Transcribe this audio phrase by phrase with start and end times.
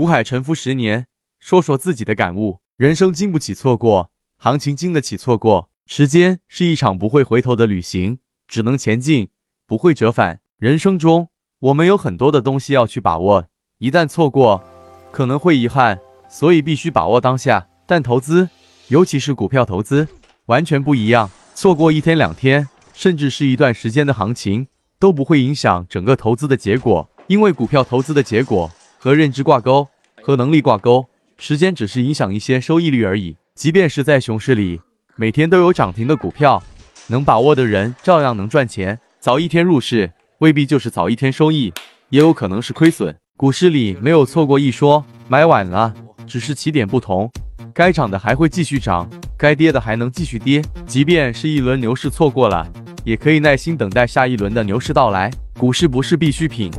[0.00, 2.60] 股海沉浮十年，说说自己的感悟。
[2.78, 5.68] 人生经不起错过，行情经得起错过。
[5.84, 8.18] 时间是一场不会回头的旅行，
[8.48, 9.28] 只能前进，
[9.66, 10.40] 不会折返。
[10.56, 11.28] 人生中，
[11.58, 14.64] 我们有很多的东西要去把握，一旦错过，
[15.12, 17.68] 可能会遗憾，所以必须把握当下。
[17.86, 18.48] 但投资，
[18.88, 20.08] 尤其是股票投资，
[20.46, 21.30] 完全不一样。
[21.54, 28.70] 错过一天两天，甚至是一段时间的行情，都不会影响整个投资的结果，因为股票投资的结果
[29.02, 29.88] 和认知挂钩，
[30.20, 31.06] 和能力挂钩，
[31.38, 33.34] 时间只是影响一些收益率而已。
[33.54, 34.78] 即便是在熊市里，
[35.16, 36.62] 每天都有涨停的股票，
[37.06, 39.00] 能把握的人照样能赚钱。
[39.18, 41.72] 早一天入市，未必就是早一天收益，
[42.10, 43.16] 也有可能是亏损。
[43.38, 45.94] 股市里没有错过一说，买晚了，
[46.26, 47.30] 只是起点不同。
[47.72, 50.62] 该涨的还会继续涨，该跌的还能继续跌。
[50.86, 52.70] 即便是一轮牛市错过了，
[53.02, 55.30] 也可以耐心等待下一轮的牛市到来。
[55.58, 56.70] 股市不是必需品，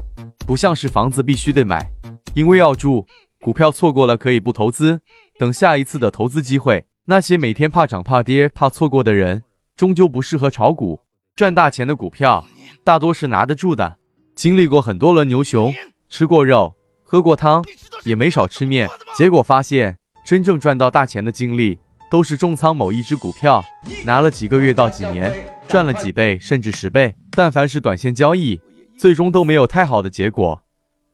[0.45, 1.89] 不像是房子必须得买，
[2.33, 3.07] 因为要住。
[3.39, 5.01] 股票错过了可以不投资，
[5.39, 6.85] 等下一次的投资机会。
[7.05, 9.43] 那些每天怕涨怕跌怕错过的人，
[9.75, 11.01] 终究不适合炒股。
[11.35, 12.45] 赚大钱的股票
[12.83, 13.97] 大多是拿得住的，
[14.35, 15.73] 经历过很多轮牛熊，
[16.07, 17.65] 吃过肉，喝过汤，
[18.03, 19.97] 也没少吃面，结果发现。
[20.23, 21.79] 真正赚到大钱的经历，
[22.11, 23.63] 都是重仓某一只股票，
[24.05, 25.33] 拿了几个月到几年，
[25.67, 27.15] 赚了几倍甚至十倍。
[27.31, 28.61] 但凡是短线交易，
[28.95, 30.61] 最终都没有太好的结果，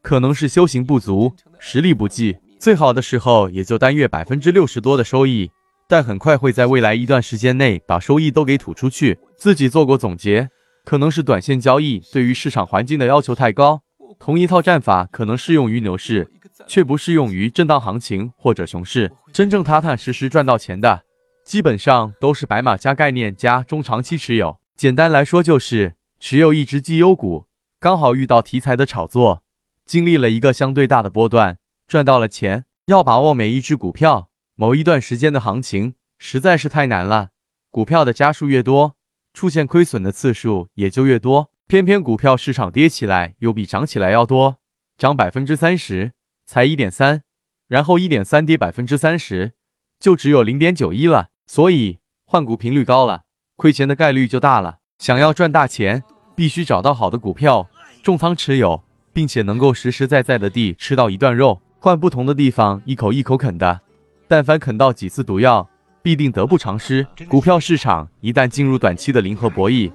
[0.08, 2.34] 可能是修行不足，实力不济。
[2.58, 5.50] 最好的时候也就单月百分之六十多的收益，
[5.86, 9.18] 但很快会在未来一段时间内把收益都给吐出去。
[9.36, 10.48] 自己做过总结，
[10.86, 13.82] 可能是短线交易对于市场环境的要求太高，
[14.18, 16.26] 同一套战法可能适用于牛市。
[16.66, 19.12] 却不适用于震荡行情或者熊市。
[19.30, 21.02] 真正踏踏实实赚到钱的，
[21.44, 24.56] 基本上都是白马加概念加中长期持有。
[24.74, 27.44] 简单来说，就是持有一只绩优股，
[27.78, 29.42] 刚好遇到题材的炒作，
[29.88, 32.66] 经历了一个相对大的波段，赚到了钱。
[32.88, 37.30] 要把握每一只股票某一段时间的行情，实在是太难了。
[37.70, 38.96] 股票的家数越多，
[39.32, 41.50] 出现亏损的次数也就越多。
[41.66, 44.58] 偏偏股票市场跌起来又比涨起来要多，
[44.98, 46.12] 涨百分之三十。
[46.44, 47.22] 才一点三，
[47.66, 49.52] 然后一点三跌百分之三十，
[49.98, 51.28] 就只有零点九一了。
[51.46, 53.24] 所以换股频率高了，
[53.56, 54.78] 亏钱的概率就大了。
[54.98, 57.68] 想要赚大钱，必须找到好的股票，
[58.02, 58.82] 重仓持有，
[59.18, 63.80] 并且能够实实在在的地吃到一段肉，换不同的地方一口一口啃的。
[64.28, 65.68] 但凡啃到几次毒药，
[66.04, 67.04] 必定得不偿失。
[67.26, 69.90] 股票市场一旦进入短期的零和博弈，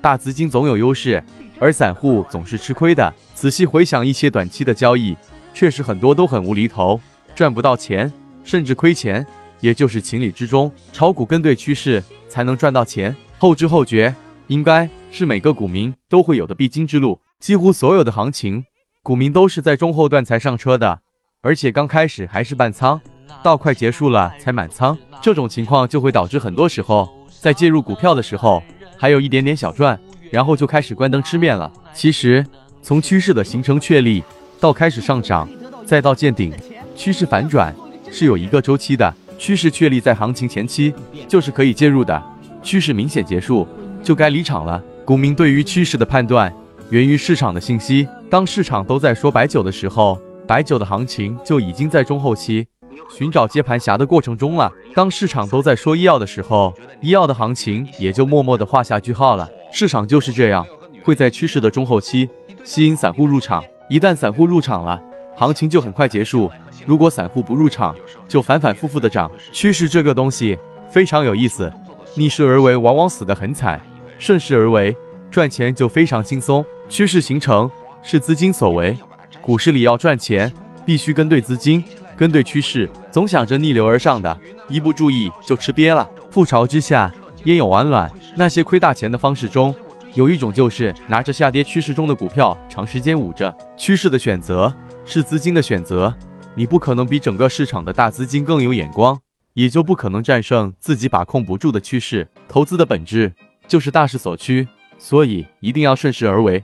[0.00, 1.22] 大资金总有优势，
[1.60, 3.14] 而散户总是吃亏的。
[3.32, 5.16] 仔细回想一些短期的交易。
[5.52, 7.00] 确实很多都很无厘头，
[7.32, 9.24] 赚不到钱，甚至亏钱，
[9.60, 10.68] 也就是情理之中。
[10.92, 14.12] 炒股跟对趋势才能赚到钱，后知后觉
[14.48, 17.20] 应该是每个股民都会有的必经之路。
[17.44, 18.64] 几乎所有的行情，
[19.02, 21.00] 股民都是在中后段才上车的，
[21.42, 22.98] 而且刚开始还是半仓，
[23.42, 24.96] 到快结束了才满仓。
[25.20, 27.06] 这种情况就会导致很多时候
[27.42, 28.62] 在介入股票的时候
[28.96, 30.00] 还有一点点小赚，
[30.30, 31.70] 然后就开始关灯吃面了。
[31.92, 32.42] 其实
[32.80, 34.24] 从趋势的形成确立。
[34.58, 35.46] 到开始上涨，
[35.84, 36.50] 再到见顶，
[36.96, 37.76] 趋势反转
[38.10, 39.14] 是有一个周期的。
[39.36, 40.94] 趋势确立在行情前期，
[41.28, 42.18] 就是可以介入的；
[42.62, 43.68] 趋势明显结束，
[44.02, 44.82] 就该离场了。
[45.04, 46.50] 股民对于趋势的判断
[46.90, 48.06] 源于市场的信息。
[48.30, 52.66] 当市场都在说白酒的时候，白酒的行情就已经在中后期
[53.10, 54.70] 寻找接盘侠的过程中了。
[54.94, 59.48] 当市场都在说医药的时候，医药的行情也就默默的画下句号了。
[59.72, 60.66] 市场就是这样，
[61.02, 62.28] 会在趋势的中后期
[62.62, 63.64] 吸引散户入场。
[63.88, 65.00] 一旦散户入场了，
[65.36, 66.50] 行情就很快结束。
[66.86, 67.94] 如果散户不入场，
[68.28, 69.30] 就反反复复的涨。
[69.52, 70.58] 趋势这个东西
[70.88, 71.72] 非常有意思，
[72.14, 73.80] 逆势而为往往死得很惨，
[74.18, 74.94] 顺势而为
[75.34, 76.64] 赚钱就非常轻松。
[76.88, 77.68] 趋势形成
[78.04, 78.96] 是资金所为，
[79.40, 80.52] 股市里要赚钱，
[80.86, 81.82] 必须跟对资金，
[82.16, 82.88] 跟对趋势。
[83.10, 86.08] 总想着逆流而上的，一不注意就吃瘪了。
[86.32, 87.12] 覆巢之下
[87.46, 88.08] 焉有完卵？
[88.36, 89.74] 那些亏大钱的方式中。
[90.14, 94.72] 有一种就是拿着下跌趋势中的股票长时间捂着，趋势的选择
[95.04, 96.14] 是资金的选择，
[96.54, 99.18] 你不可能比整个市场的大资金更有眼光，
[99.54, 102.28] 也就不可能战胜自己把控不住的趋势。
[102.46, 103.32] 投资的本质
[103.66, 104.68] 就是大势所趋，
[104.98, 106.62] 所以一定要顺势而为。